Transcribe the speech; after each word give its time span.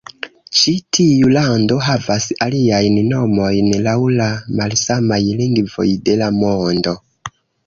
Ĉi 0.59 0.71
tiu 0.97 1.27
lando 1.33 1.77
havas 1.87 2.25
aliajn 2.45 2.95
nomojn 3.11 3.69
laŭ 3.89 3.95
la 4.21 4.31
malsamaj 4.63 5.21
lingvoj 5.43 5.87
de 6.09 6.19
la 6.25 6.33
mondo. 6.41 6.97